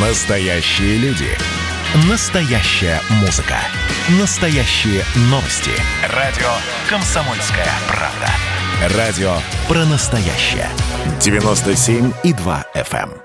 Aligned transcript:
Настоящие 0.00 0.96
люди. 0.98 1.26
Настоящая 2.08 3.00
музыка. 3.20 3.56
Настоящие 4.20 5.02
новости. 5.22 5.72
Радио 6.14 6.46
«Комсомольская 6.88 7.66
правда». 7.88 8.96
Радио 8.96 9.32
про 9.66 9.84
настоящее. 9.86 10.68
97,2 11.18 12.64
FM. 12.76 13.10
эм. 13.10 13.22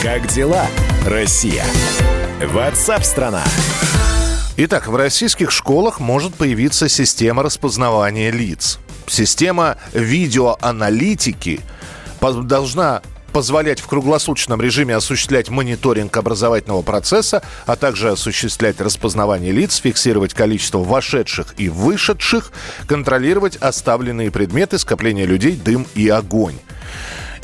Как 0.00 0.28
дела, 0.28 0.68
Россия? 1.04 1.64
Ватсап-страна! 2.40 3.42
Итак, 4.56 4.86
в 4.86 4.94
российских 4.94 5.50
школах 5.50 5.98
может 5.98 6.36
появиться 6.36 6.88
система 6.88 7.42
распознавания 7.42 8.30
лиц. 8.30 8.78
Система 9.08 9.76
видеоаналитики 9.92 11.62
должна 12.32 13.02
позволять 13.32 13.80
в 13.80 13.86
круглосуточном 13.86 14.62
режиме 14.62 14.96
осуществлять 14.96 15.50
мониторинг 15.50 16.16
образовательного 16.16 16.80
процесса, 16.80 17.42
а 17.66 17.76
также 17.76 18.10
осуществлять 18.10 18.80
распознавание 18.80 19.52
лиц, 19.52 19.76
фиксировать 19.76 20.32
количество 20.32 20.78
вошедших 20.78 21.54
и 21.58 21.68
вышедших, 21.68 22.50
контролировать 22.86 23.56
оставленные 23.56 24.30
предметы, 24.30 24.78
скопление 24.78 25.26
людей, 25.26 25.52
дым 25.54 25.86
и 25.94 26.08
огонь. 26.08 26.56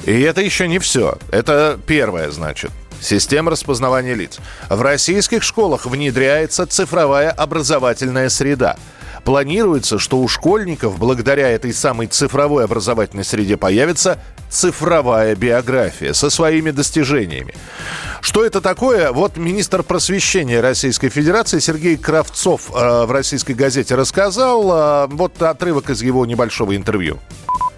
И 0.06 0.20
это 0.22 0.40
еще 0.40 0.66
не 0.66 0.78
все. 0.78 1.18
Это 1.30 1.78
первое, 1.86 2.30
значит. 2.30 2.70
Система 3.02 3.50
распознавания 3.50 4.14
лиц. 4.14 4.38
В 4.70 4.80
российских 4.80 5.42
школах 5.42 5.86
внедряется 5.86 6.66
цифровая 6.66 7.30
образовательная 7.30 8.28
среда. 8.28 8.76
Планируется, 9.24 9.98
что 9.98 10.18
у 10.18 10.26
школьников 10.26 10.98
благодаря 10.98 11.48
этой 11.48 11.72
самой 11.72 12.08
цифровой 12.08 12.64
образовательной 12.64 13.24
среде 13.24 13.56
появится 13.56 14.18
цифровая 14.50 15.36
биография 15.36 16.12
со 16.12 16.28
своими 16.28 16.70
достижениями. 16.70 17.54
Что 18.20 18.44
это 18.44 18.60
такое? 18.60 19.12
Вот 19.12 19.36
министр 19.36 19.82
просвещения 19.82 20.60
Российской 20.60 21.08
Федерации 21.08 21.58
Сергей 21.58 21.96
Кравцов 21.96 22.70
э, 22.70 23.04
в 23.04 23.10
российской 23.10 23.52
газете 23.52 23.94
рассказал. 23.94 25.04
Э, 25.04 25.06
вот 25.08 25.40
отрывок 25.40 25.90
из 25.90 26.02
его 26.02 26.26
небольшого 26.26 26.76
интервью. 26.76 27.18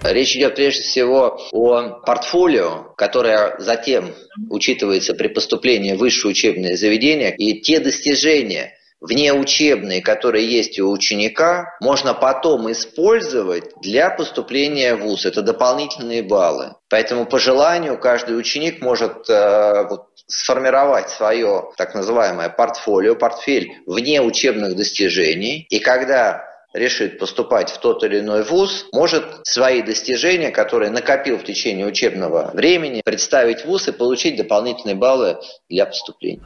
Речь 0.03 0.37
идет 0.37 0.57
прежде 0.57 0.83
всего 0.83 1.41
о 1.53 2.01
портфолио, 2.05 2.93
которое 2.97 3.57
затем 3.59 4.15
учитывается 4.51 5.15
при 5.15 5.29
поступлении 5.29 5.95
в 5.95 5.99
высшее 5.99 6.33
учебное 6.33 6.77
заведение, 6.77 7.35
и 7.35 7.61
те 7.63 7.81
достижения, 7.81 8.75
внеучебные, 9.05 10.01
которые 10.01 10.47
есть 10.47 10.81
у 10.81 10.91
ученика, 10.91 11.77
можно 11.81 12.15
потом 12.15 12.71
использовать 12.73 13.65
для 13.83 14.09
поступления 14.09 14.95
в 14.95 15.03
ВУЗ. 15.03 15.27
Это 15.27 15.43
дополнительные 15.43 16.23
баллы. 16.23 16.75
Поэтому 16.89 17.27
по 17.27 17.39
желанию 17.39 17.99
каждый 17.99 18.39
ученик 18.39 18.81
может 18.81 19.29
э, 19.29 19.87
вот, 19.89 20.07
сформировать 20.27 21.11
свое 21.11 21.71
так 21.77 21.95
называемое 21.95 22.49
портфолио, 22.49 23.15
портфель 23.15 23.73
вне 23.87 24.23
учебных 24.23 24.75
достижений. 24.75 25.67
И 25.69 25.81
когда 25.81 26.54
решит 26.75 27.19
поступать 27.19 27.71
в 27.71 27.79
тот 27.79 28.03
или 28.05 28.21
иной 28.21 28.45
вуз, 28.45 28.87
может 28.93 29.25
свои 29.45 29.81
достижения, 29.83 30.51
которые 30.51 30.91
накопил 30.91 31.39
в 31.39 31.45
течение 31.45 31.87
учебного 31.87 32.51
времени, 32.53 33.01
представить 33.05 33.65
вуз 33.65 33.89
и 33.89 33.93
получить 33.93 34.37
дополнительные 34.37 34.97
баллы 34.97 35.39
для 35.71 35.87
поступления. 35.87 36.43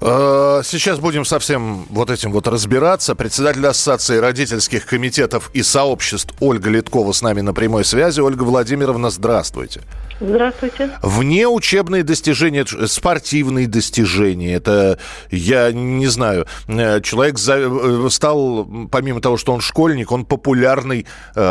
Э, 0.00 0.62
сейчас 0.64 1.00
будем 1.00 1.24
совсем 1.24 1.84
вот 1.90 2.10
этим 2.10 2.32
вот 2.32 2.46
разбираться. 2.46 3.14
Председатель 3.14 3.66
Ассоциации 3.66 4.18
родительских 4.18 4.86
комитетов 4.86 5.50
и 5.54 5.62
сообществ 5.62 6.34
Ольга 6.40 6.70
Литкова 6.70 7.12
с 7.12 7.20
нами 7.20 7.40
на 7.40 7.52
прямой 7.52 7.84
связи. 7.84 8.20
Ольга 8.20 8.44
Владимировна, 8.44 9.10
здравствуйте. 9.10 9.58
Здравствуйте. 9.58 10.07
Вне 11.02 11.46
учебные 11.46 12.02
достижения, 12.02 12.64
спортивные 12.86 13.66
достижения, 13.66 14.54
это, 14.54 14.98
я 15.30 15.72
не 15.72 16.06
знаю, 16.06 16.46
э, 16.66 17.00
человек 17.02 17.36
э, 17.48 18.08
стал, 18.10 18.68
помимо 18.90 19.20
того, 19.20 19.36
что 19.36 19.52
он 19.52 19.60
школьник, 19.60 20.12
он 20.12 20.24
популярный 20.24 21.06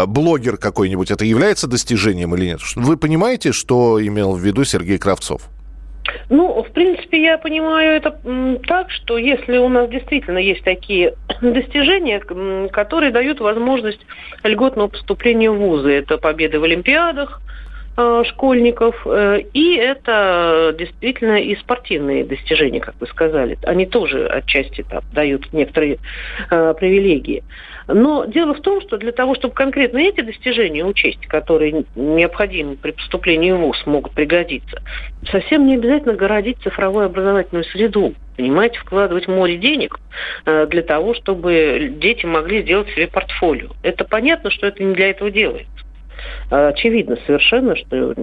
блогер 0.08 0.58
какой-нибудь. 0.58 1.12
Это 1.12 1.26
является 1.26 1.68
достижением 1.68 2.36
или 2.36 2.46
нет? 2.46 2.60
Вы 2.76 2.98
понимаете, 2.98 3.52
что 3.52 4.06
имел 4.06 4.34
в 4.34 4.40
виду 4.40 4.64
Сергей 4.64 4.98
Кравцов? 4.98 5.50
Ну, 6.30 6.64
в 6.64 6.72
принципе, 6.72 7.22
я 7.22 7.38
понимаю 7.38 7.92
это 7.98 8.20
так, 8.68 8.92
что 8.92 9.18
если 9.18 9.58
у 9.58 9.70
нас 9.70 9.90
действительно 9.90 10.38
есть 10.38 10.64
такие 10.64 11.16
достижения, 11.42 12.20
которые 12.70 13.12
дают 13.12 13.40
возможность 13.40 14.00
льготного 14.44 14.88
поступления 14.88 15.52
в 15.52 15.58
вузы, 15.58 15.92
это 15.92 16.18
победы 16.18 16.60
в 16.60 16.64
Олимпиадах, 16.64 17.42
э, 17.42 17.47
школьников, 18.26 18.96
э, 19.06 19.42
и 19.54 19.76
это 19.76 20.76
действительно 20.78 21.42
и 21.42 21.56
спортивные 21.56 22.24
достижения, 22.26 22.80
как 22.80 22.96
вы 23.00 23.08
сказали. 23.08 23.58
Они 23.64 23.88
тоже 23.88 24.28
отчасти 24.28 24.84
там, 24.88 25.02
дают 25.14 25.52
некоторые 25.52 25.98
э, 26.52 26.74
привилегии. 26.78 27.44
Но 27.88 28.26
дело 28.26 28.54
в 28.54 28.62
том, 28.62 28.82
что 28.82 28.98
для 28.98 29.14
того, 29.14 29.34
чтобы 29.34 29.54
конкретно 29.56 29.98
эти 29.98 30.22
достижения 30.22 30.86
учесть, 30.86 31.26
которые 31.26 31.86
необходимы 31.96 32.76
при 32.76 32.92
поступлении 32.92 33.52
в 33.52 33.58
ВУЗ, 33.58 33.82
могут 33.86 34.12
пригодиться, 34.12 34.82
совсем 35.32 35.66
не 35.66 35.76
обязательно 35.76 36.14
городить 36.14 36.62
цифровую 36.62 37.06
образовательную 37.06 37.64
среду. 37.64 38.14
Понимаете, 38.36 38.78
вкладывать 38.80 39.28
море 39.28 39.58
денег 39.58 40.00
э, 40.46 40.68
для 40.68 40.84
того, 40.84 41.16
чтобы 41.16 41.96
дети 42.00 42.26
могли 42.28 42.62
сделать 42.62 42.90
себе 42.90 43.08
портфолио. 43.08 43.70
Это 43.82 44.06
понятно, 44.06 44.52
что 44.52 44.68
это 44.68 44.84
не 44.84 44.94
для 44.94 45.10
этого 45.10 45.32
делается. 45.32 45.87
Очевидно 46.50 47.18
совершенно, 47.26 47.76
что 47.76 48.14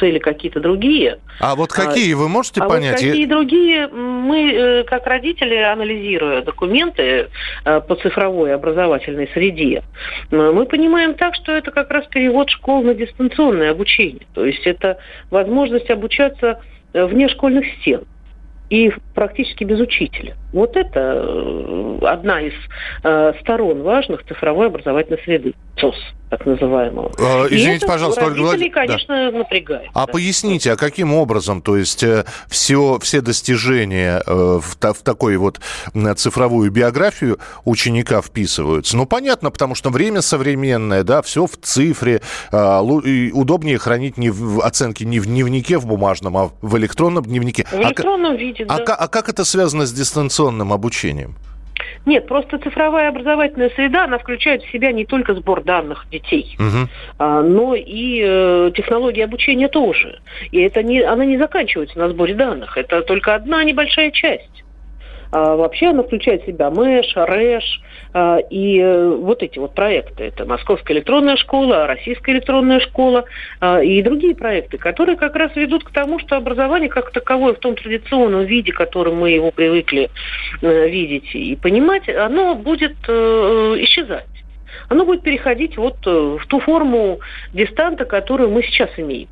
цели 0.00 0.18
какие-то 0.18 0.60
другие. 0.60 1.18
А 1.40 1.54
вот 1.54 1.72
какие, 1.72 2.14
вы 2.14 2.28
можете 2.28 2.60
а 2.60 2.68
понять? 2.68 3.00
Вот 3.00 3.10
какие 3.10 3.26
другие, 3.26 3.86
мы, 3.88 4.52
э, 4.52 4.84
как 4.84 5.06
родители, 5.06 5.56
анализируя 5.56 6.42
документы 6.42 7.28
э, 7.64 7.80
по 7.80 7.94
цифровой 7.96 8.54
образовательной 8.54 9.28
среде, 9.34 9.82
мы 10.30 10.64
понимаем 10.64 11.14
так, 11.14 11.34
что 11.34 11.52
это 11.52 11.70
как 11.70 11.90
раз 11.90 12.06
перевод 12.06 12.48
школ 12.48 12.82
на 12.82 12.94
дистанционное 12.94 13.72
обучение. 13.72 14.26
То 14.34 14.46
есть 14.46 14.66
это 14.66 14.98
возможность 15.30 15.90
обучаться 15.90 16.60
э, 16.94 17.04
вне 17.04 17.28
школьных 17.28 17.66
стен 17.80 18.02
и 18.70 18.90
практически 19.14 19.64
без 19.64 19.80
учителя. 19.80 20.34
Вот 20.52 20.76
это 20.76 21.00
э, 21.00 21.98
одна 22.02 22.42
из 22.42 22.52
э, 23.02 23.32
сторон 23.40 23.82
важных 23.82 24.24
цифровой 24.26 24.66
образовательной 24.66 25.18
среды, 25.24 25.54
ЦОС, 25.78 25.96
так 26.28 26.44
называемого. 26.44 27.10
Э, 27.18 27.46
извините, 27.48 27.86
и 27.86 27.88
пожалуйста, 27.88 28.26
Ольга 28.26 28.40
Владимировна. 28.40 28.86
конечно, 28.86 29.30
да. 29.32 29.38
напрягает. 29.38 29.88
А 29.94 30.06
да. 30.06 30.12
поясните, 30.12 30.72
а 30.72 30.76
каким 30.76 31.14
образом, 31.14 31.62
то 31.62 31.78
есть 31.78 32.02
э, 32.02 32.24
все, 32.48 32.98
все 33.00 33.22
достижения 33.22 34.22
э, 34.26 34.60
в, 34.60 34.76
в 34.78 35.02
такой 35.02 35.38
вот 35.38 35.60
цифровую 36.16 36.70
биографию 36.70 37.38
ученика 37.64 38.20
вписываются? 38.20 38.94
Ну, 38.96 39.06
понятно, 39.06 39.50
потому 39.50 39.74
что 39.74 39.88
время 39.88 40.20
современное, 40.20 41.02
да, 41.02 41.22
все 41.22 41.46
в 41.46 41.56
цифре, 41.56 42.20
э, 42.50 42.78
удобнее 43.32 43.78
хранить 43.78 44.18
не 44.18 44.28
в, 44.28 44.60
оценки 44.60 45.04
не 45.04 45.18
в 45.18 45.26
дневнике 45.26 45.78
в 45.78 45.86
бумажном, 45.86 46.36
а 46.36 46.50
в 46.60 46.76
электронном 46.76 47.24
дневнике. 47.24 47.66
В 47.70 47.74
электронном 47.74 48.32
а, 48.32 48.36
виде 48.36 48.64
а, 48.68 48.78
да. 48.84 48.94
а 48.94 49.08
как 49.08 49.30
это 49.30 49.46
связано 49.46 49.86
с 49.86 49.92
дистанционным 49.92 50.41
обучением? 50.72 51.36
Нет, 52.04 52.26
просто 52.26 52.58
цифровая 52.58 53.08
образовательная 53.08 53.70
среда, 53.70 54.04
она 54.04 54.18
включает 54.18 54.62
в 54.62 54.70
себя 54.72 54.92
не 54.92 55.04
только 55.04 55.34
сбор 55.34 55.62
данных 55.62 56.06
детей, 56.10 56.56
угу. 56.58 56.88
а, 57.18 57.42
но 57.42 57.74
и 57.74 58.20
э, 58.24 58.72
технологии 58.74 59.22
обучения 59.22 59.68
тоже. 59.68 60.20
И 60.50 60.60
это 60.60 60.82
не, 60.82 61.00
она 61.00 61.24
не 61.24 61.38
заканчивается 61.38 61.98
на 61.98 62.08
сборе 62.08 62.34
данных, 62.34 62.76
это 62.76 63.02
только 63.02 63.34
одна 63.34 63.62
небольшая 63.62 64.10
часть. 64.10 64.64
А 65.32 65.56
вообще 65.56 65.88
она 65.88 66.02
включает 66.02 66.42
в 66.42 66.46
себя 66.46 66.68
МЭШ, 66.70 67.16
РЭШ 67.16 67.80
а, 68.12 68.36
и 68.50 68.78
э, 68.78 69.08
вот 69.16 69.42
эти 69.42 69.58
вот 69.58 69.74
проекты. 69.74 70.24
Это 70.24 70.44
Московская 70.44 70.92
электронная 70.92 71.36
школа, 71.36 71.86
Российская 71.86 72.32
электронная 72.32 72.80
школа 72.80 73.24
а, 73.58 73.82
и 73.82 74.02
другие 74.02 74.34
проекты, 74.34 74.76
которые 74.76 75.16
как 75.16 75.34
раз 75.34 75.56
ведут 75.56 75.84
к 75.84 75.90
тому, 75.90 76.18
что 76.18 76.36
образование 76.36 76.90
как 76.90 77.12
таковое 77.12 77.54
в 77.54 77.60
том 77.60 77.76
традиционном 77.76 78.44
виде, 78.44 78.72
которым 78.72 79.16
мы 79.16 79.30
его 79.30 79.50
привыкли 79.50 80.10
э, 80.60 80.88
видеть 80.90 81.34
и 81.34 81.56
понимать, 81.56 82.06
оно 82.10 82.54
будет 82.54 82.96
э, 83.08 83.76
исчезать 83.80 84.26
оно 84.88 85.04
будет 85.04 85.22
переходить 85.22 85.76
вот 85.76 86.04
в 86.04 86.46
ту 86.48 86.60
форму 86.60 87.20
дистанта, 87.52 88.04
которую 88.04 88.50
мы 88.50 88.62
сейчас 88.62 88.90
имеем. 88.96 89.28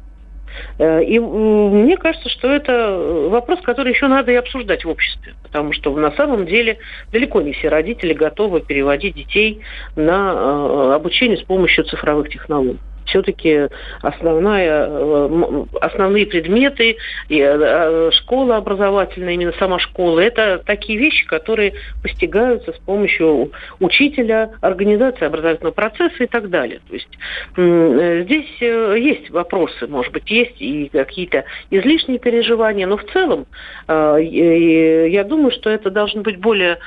Э, 0.78 1.02
и 1.02 1.18
мне 1.18 1.96
кажется, 1.96 2.28
что 2.28 2.48
это 2.48 2.72
э, 2.72 3.28
вопрос, 3.28 3.60
который 3.62 3.92
еще 3.92 4.08
надо 4.08 4.32
и 4.32 4.36
обсуждать 4.36 4.84
в 4.84 4.88
обществе, 4.88 5.34
потому 5.42 5.72
что 5.72 5.94
на 5.96 6.12
самом 6.12 6.46
деле 6.46 6.78
далеко 7.12 7.40
не 7.40 7.52
все 7.52 7.68
родители 7.68 8.12
готовы 8.12 8.60
переводить 8.60 9.14
детей 9.14 9.60
на 9.96 10.32
э, 10.32 10.94
обучение 10.94 11.38
с 11.38 11.42
помощью 11.42 11.84
цифровых 11.84 12.28
технологий. 12.28 12.78
Все-таки 13.06 13.68
основная, 14.02 14.86
э, 14.88 15.64
основные 15.80 16.26
предметы, 16.26 16.96
и 17.28 17.40
э, 17.40 18.10
школа 18.12 18.56
образовательная, 18.56 19.34
именно 19.34 19.52
сама 19.58 19.78
школа, 19.78 20.20
это 20.20 20.62
такие 20.64 20.98
вещи, 20.98 21.26
которые 21.26 21.74
постигаются 22.02 22.72
с 22.72 22.78
помощью 22.78 23.52
учителя, 23.78 24.50
организации 24.60 25.24
образовательного 25.24 25.74
процесса 25.74 26.24
и 26.24 26.26
так 26.26 26.50
далее. 26.50 26.80
То 26.88 26.94
есть 26.94 27.08
э, 27.56 28.22
здесь 28.24 28.60
есть 28.60 29.30
вопросы, 29.30 29.86
может 29.86 30.12
быть, 30.12 30.30
есть 30.30 30.60
и 30.60 30.88
какие-то 30.88 31.44
излишние 31.70 32.18
переживания, 32.18 32.86
но 32.86 32.96
в 32.96 33.04
целом 33.12 33.46
я 33.88 35.24
думаю, 35.24 35.50
что 35.50 35.70
это 35.70 35.90
должны 35.90 36.22
быть 36.22 36.38
более 36.38 36.78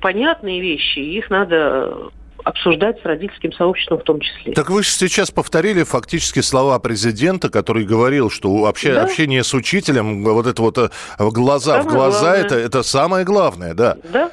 понятные 0.00 0.60
вещи, 0.60 0.98
их 0.98 1.30
надо 1.30 2.10
обсуждать 2.44 3.00
с 3.00 3.04
родительским 3.04 3.52
сообществом 3.52 3.98
в 3.98 4.04
том 4.04 4.20
числе. 4.20 4.52
Так 4.52 4.70
вы 4.70 4.82
же 4.82 4.90
сейчас 4.90 5.30
повторили 5.30 5.82
фактически 5.82 6.40
слова 6.40 6.78
президента, 6.78 7.48
который 7.50 7.84
говорил, 7.84 8.30
что 8.30 8.54
вообще 8.54 8.94
да? 8.94 9.04
общение 9.04 9.42
с 9.42 9.54
учителем, 9.54 10.22
вот 10.22 10.46
это 10.46 10.62
вот 10.62 10.78
э, 10.78 10.88
глаза 11.18 11.78
самое 11.78 11.88
в 11.88 11.92
глаза, 11.92 12.36
это, 12.36 12.54
это 12.56 12.82
самое 12.82 13.24
главное, 13.24 13.74
да. 13.74 13.96
Да. 14.12 14.30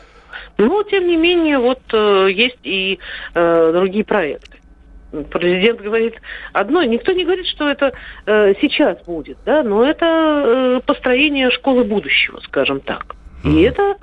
Но, 0.57 0.83
тем 0.83 1.07
не 1.07 1.15
менее, 1.15 1.57
вот 1.57 1.81
э, 1.93 2.27
есть 2.31 2.59
и 2.63 2.99
э, 3.33 3.71
другие 3.73 4.03
проекты. 4.03 4.57
Президент 5.29 5.81
говорит 5.81 6.15
одно, 6.53 6.83
никто 6.83 7.11
не 7.11 7.25
говорит, 7.25 7.45
что 7.47 7.67
это 7.67 7.91
э, 8.25 8.53
сейчас 8.61 8.97
будет, 9.05 9.37
да, 9.45 9.63
но 9.63 9.83
это 9.83 10.05
э, 10.05 10.81
построение 10.85 11.51
школы 11.51 11.83
будущего, 11.83 12.39
скажем 12.41 12.79
так. 12.79 13.15
И 13.43 13.61
это, 13.63 13.95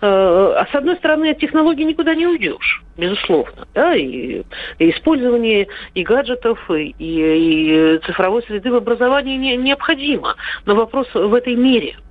э, 0.00 0.06
а 0.06 0.66
с 0.70 0.74
одной 0.74 0.96
стороны, 0.96 1.30
от 1.30 1.38
технологий 1.38 1.84
никуда 1.84 2.14
не 2.14 2.26
уйдешь, 2.26 2.82
безусловно. 2.96 3.66
Да, 3.74 3.94
и, 3.94 4.42
и 4.78 4.90
использование 4.90 5.68
и 5.94 6.02
гаджетов, 6.02 6.58
и, 6.70 6.94
и 6.98 7.98
цифровой 8.06 8.42
среды 8.44 8.70
в 8.70 8.76
образовании 8.76 9.36
не, 9.36 9.56
необходимо. 9.56 10.36
Но 10.64 10.74
вопрос 10.74 11.08
в 11.14 11.34
этой 11.34 11.56
мере– 11.56 11.96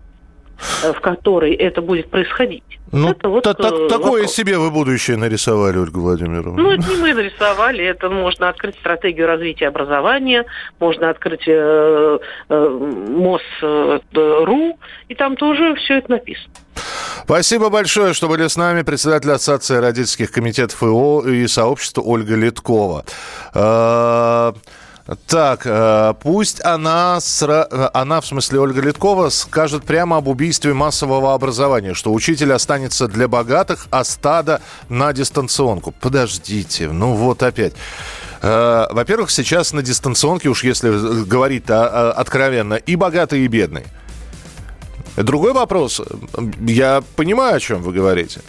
Э, 0.84 0.94
в 0.94 1.02
которой 1.02 1.54
это 1.54 1.82
будет 1.82 2.10
происходить. 2.10 2.64
Ну, 2.92 3.10
это 3.10 3.28
вот, 3.28 3.44
та, 3.44 3.54
та, 3.54 3.68
э, 3.68 3.90
такое 3.90 4.22
вопрос. 4.22 4.34
себе 4.34 4.58
вы 4.58 4.72
будущее 4.72 5.18
нарисовали, 5.18 5.78
Ольга 5.78 6.00
Владимировна. 6.00 6.62
Ну, 6.62 6.72
это 6.72 6.90
не 6.90 6.96
мы 6.96 7.14
нарисовали, 7.14 7.84
это 7.84 8.10
можно 8.10 8.48
открыть 8.48 8.76
стратегию 8.76 9.28
развития 9.28 9.68
образования, 9.68 10.46
можно 10.80 11.10
открыть 11.10 11.46
э, 11.48 12.20
э, 12.50 12.70
МОС.ру, 13.10 14.80
и 15.10 15.16
там 15.16 15.36
тоже 15.36 15.76
все 15.76 15.98
это 15.98 16.12
написано. 16.12 16.54
Спасибо 17.26 17.70
большое, 17.70 18.14
что 18.14 18.28
были 18.28 18.48
с 18.48 18.56
нами. 18.56 18.84
Председатель 18.84 19.32
Ассоциации 19.32 19.78
родительских 19.78 20.32
комитетов 20.32 20.84
ИО 20.84 21.22
и 21.22 21.48
сообщества 21.48 22.04
Ольга 22.04 22.36
Литкова. 22.36 23.04
Э, 23.56 24.54
так, 25.26 25.62
э, 25.66 26.14
пусть 26.22 26.64
она, 26.64 27.20
сра... 27.20 27.90
она, 27.96 28.22
в 28.22 28.28
смысле 28.28 28.60
Ольга 28.60 28.80
Литкова, 28.80 29.30
скажет 29.30 29.86
прямо 29.86 30.18
об 30.18 30.28
убийстве 30.28 30.76
массового 30.76 31.34
образования, 31.34 31.96
что 31.96 32.14
учитель 32.14 32.54
останется 32.54 33.08
для 33.08 33.28
богатых, 33.28 33.88
а 33.90 34.04
стадо 34.04 34.62
на 34.88 35.12
дистанционку. 35.12 35.96
Подождите, 36.00 36.90
ну 36.92 37.16
вот 37.16 37.42
опять. 37.42 37.74
Э, 38.44 38.86
во-первых, 38.92 39.32
сейчас 39.32 39.74
на 39.74 39.82
дистанционке, 39.82 40.50
уж 40.50 40.64
если 40.64 41.24
говорить 41.26 41.72
откровенно, 41.72 42.76
и 42.76 42.96
богатые, 42.96 43.46
и 43.46 43.48
бедные. 43.48 43.88
Другой 45.18 45.54
вопрос. 45.54 46.02
Я 46.60 47.04
понимаю, 47.16 47.56
о 47.56 47.60
чем 47.60 47.82
вы 47.82 47.94
говорите. 47.94 48.42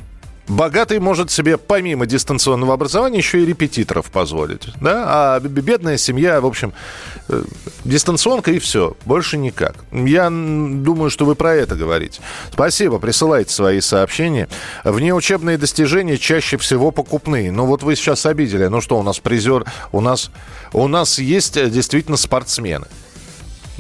Богатый 0.48 1.00
может 1.00 1.32
себе 1.32 1.58
помимо 1.58 2.06
дистанционного 2.06 2.74
образования 2.74 3.18
еще 3.18 3.42
и 3.42 3.46
репетиторов 3.46 4.06
позволить. 4.12 4.68
Да? 4.80 5.04
А 5.06 5.40
бедная 5.40 5.96
семья, 5.96 6.40
в 6.40 6.46
общем, 6.46 6.72
э, 7.28 7.42
дистанционка 7.84 8.52
и 8.52 8.60
все. 8.60 8.96
Больше 9.04 9.38
никак. 9.38 9.74
Я 9.90 10.30
думаю, 10.30 11.10
что 11.10 11.24
вы 11.24 11.34
про 11.34 11.54
это 11.54 11.74
говорите. 11.74 12.20
Спасибо, 12.52 13.00
присылайте 13.00 13.52
свои 13.52 13.80
сообщения. 13.80 14.48
Внеучебные 14.84 15.58
достижения 15.58 16.16
чаще 16.16 16.58
всего 16.58 16.92
покупные. 16.92 17.50
Ну 17.50 17.66
вот 17.66 17.82
вы 17.82 17.96
сейчас 17.96 18.24
обидели. 18.24 18.66
Ну 18.66 18.80
что, 18.80 19.00
у 19.00 19.02
нас 19.02 19.18
призер, 19.18 19.64
у 19.90 20.00
нас, 20.00 20.30
у 20.72 20.86
нас 20.86 21.18
есть 21.18 21.56
э, 21.56 21.68
действительно 21.68 22.16
спортсмены. 22.16 22.86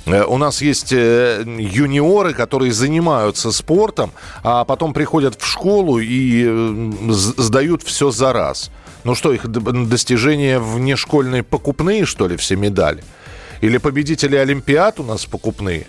Э, 0.06 0.24
у 0.24 0.38
нас 0.38 0.62
есть 0.62 0.92
э, 0.92 1.44
юниоры, 1.46 2.32
которые 2.32 2.72
занимаются 2.72 3.52
спортом, 3.52 4.12
а 4.42 4.64
потом 4.64 4.92
приходят 4.92 5.40
в 5.40 5.46
школу 5.46 5.98
и 5.98 6.90
сдают 7.10 7.82
все 7.82 8.10
за 8.10 8.32
раз. 8.32 8.70
Ну 9.04 9.14
что, 9.14 9.32
их 9.32 9.46
достижения 9.48 10.58
внешкольные 10.58 11.42
покупные, 11.42 12.06
что 12.06 12.26
ли, 12.28 12.36
все 12.36 12.56
медали? 12.56 13.04
Или 13.60 13.78
победители 13.78 14.36
Олимпиад 14.36 15.00
у 15.00 15.02
нас 15.02 15.26
покупные? 15.26 15.86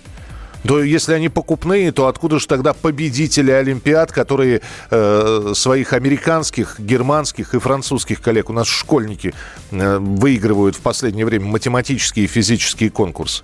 То 0.64 0.84
если 0.84 1.14
они 1.14 1.30
покупные, 1.30 1.92
то 1.92 2.08
откуда 2.08 2.40
же 2.40 2.48
тогда 2.48 2.74
победители 2.74 3.52
Олимпиад, 3.52 4.12
которые 4.12 4.62
э, 4.90 5.52
своих 5.56 5.94
американских, 5.94 6.80
германских 6.80 7.54
и 7.54 7.60
французских 7.60 8.22
коллег, 8.22 8.50
у 8.50 8.54
нас 8.54 8.68
школьники 8.68 9.34
э, 9.72 9.98
выигрывают 10.00 10.76
в 10.76 10.82
последнее 10.82 11.26
время 11.26 11.46
математические 11.46 12.26
и 12.26 12.28
физические 12.28 12.90
конкурсы? 12.90 13.44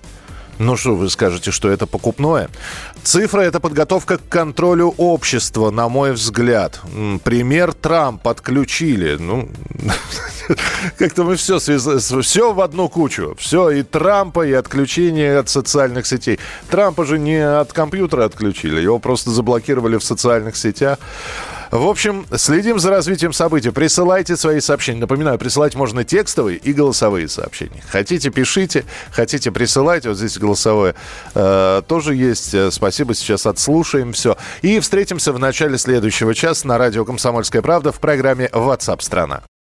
Ну 0.58 0.76
что, 0.76 0.94
вы 0.94 1.10
скажете, 1.10 1.50
что 1.50 1.68
это 1.68 1.86
покупное? 1.86 2.48
Цифра– 3.02 3.40
это 3.42 3.60
подготовка 3.60 4.18
к 4.18 4.28
контролю 4.28 4.94
общества, 4.96 5.70
на 5.70 5.88
мой 5.88 6.12
взгляд. 6.12 6.80
Пример 7.24 7.72
Трамп 7.72 8.26
отключили. 8.28 9.16
Ну, 9.18 9.48
как-то 10.98 11.24
мы 11.24 11.36
все, 11.36 11.58
связали, 11.58 11.98
все 12.22 12.52
в 12.52 12.60
одну 12.60 12.88
кучу. 12.88 13.34
Все, 13.38 13.70
и 13.70 13.82
Трампа, 13.82 14.46
и 14.46 14.52
отключение 14.52 15.38
от 15.38 15.48
социальных 15.48 16.06
сетей. 16.06 16.38
Трампа 16.70 17.04
же 17.04 17.18
не 17.18 17.44
от 17.44 17.72
компьютера 17.72 18.24
отключили, 18.24 18.80
его 18.80 18.98
просто 18.98 19.30
заблокировали 19.30 19.96
в 19.96 20.04
социальных 20.04 20.56
сетях. 20.56 20.98
В 21.74 21.88
общем, 21.88 22.24
следим 22.36 22.78
за 22.78 22.90
развитием 22.90 23.32
событий. 23.32 23.70
Присылайте 23.70 24.36
свои 24.36 24.60
сообщения. 24.60 25.00
Напоминаю, 25.00 25.40
присылать 25.40 25.74
можно 25.74 26.04
текстовые 26.04 26.56
и 26.56 26.72
голосовые 26.72 27.28
сообщения. 27.28 27.82
Хотите, 27.88 28.30
пишите. 28.30 28.84
Хотите, 29.10 29.50
присылайте. 29.50 30.10
Вот 30.10 30.18
здесь 30.18 30.38
голосовое 30.38 30.94
э, 31.34 31.82
тоже 31.88 32.14
есть. 32.14 32.54
Э, 32.54 32.70
спасибо, 32.70 33.12
сейчас 33.12 33.44
отслушаем 33.44 34.12
все. 34.12 34.36
И 34.62 34.78
встретимся 34.78 35.32
в 35.32 35.40
начале 35.40 35.76
следующего 35.76 36.32
часа 36.32 36.68
на 36.68 36.78
радио 36.78 37.04
«Комсомольская 37.04 37.60
правда» 37.60 37.90
в 37.90 37.98
программе 37.98 38.46
WhatsApp 38.52 39.02
страна 39.02 39.42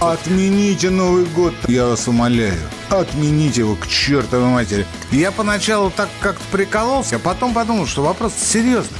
Отмените 0.00 0.90
Новый 0.90 1.24
год, 1.24 1.52
я 1.66 1.86
вас 1.86 2.06
умоляю. 2.06 2.60
Отмените 2.88 3.62
его 3.62 3.74
к 3.74 3.88
чертовой 3.88 4.46
матери. 4.48 4.86
Я 5.10 5.32
поначалу 5.32 5.90
так 5.90 6.08
как-то 6.20 6.44
прикололся, 6.52 7.16
а 7.16 7.18
потом 7.18 7.52
подумал, 7.52 7.84
что 7.86 8.04
вопрос 8.04 8.32
серьезный. 8.32 8.96